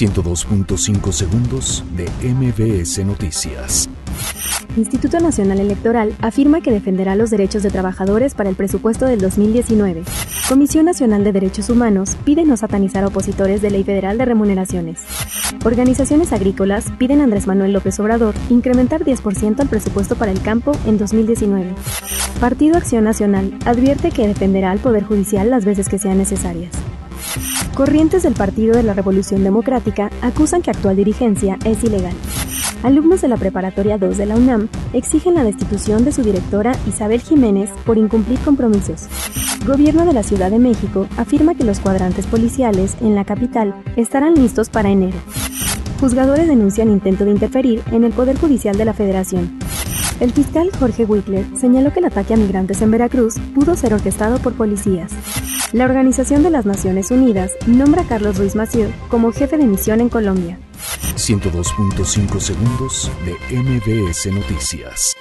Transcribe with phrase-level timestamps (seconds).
[0.00, 3.86] 102.5 segundos de MBS Noticias.
[4.74, 10.04] Instituto Nacional Electoral afirma que defenderá los derechos de trabajadores para el presupuesto del 2019.
[10.48, 15.02] Comisión Nacional de Derechos Humanos pide no satanizar a opositores de Ley Federal de Remuneraciones.
[15.66, 20.72] Organizaciones agrícolas piden a Andrés Manuel López Obrador incrementar 10% al presupuesto para el campo
[20.86, 21.74] en 2019.
[22.40, 26.72] Partido Acción Nacional advierte que defenderá al Poder Judicial las veces que sean necesarias.
[27.74, 32.14] Corrientes del Partido de la Revolución Democrática acusan que actual dirigencia es ilegal.
[32.82, 37.20] Alumnos de la Preparatoria 2 de la UNAM exigen la destitución de su directora Isabel
[37.20, 39.08] Jiménez por incumplir compromisos.
[39.66, 44.34] Gobierno de la Ciudad de México afirma que los cuadrantes policiales en la capital estarán
[44.34, 45.18] listos para enero.
[46.00, 49.58] Juzgadores denuncian intento de interferir en el Poder Judicial de la Federación.
[50.20, 54.38] El fiscal Jorge Wickler señaló que el ataque a migrantes en Veracruz pudo ser orquestado
[54.38, 55.12] por policías.
[55.72, 60.00] La Organización de las Naciones Unidas nombra a Carlos Ruiz Massieu como jefe de misión
[60.00, 60.58] en Colombia.
[61.16, 65.16] 102.5 segundos de MBS Noticias.